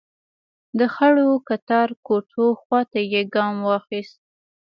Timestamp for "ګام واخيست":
3.35-4.19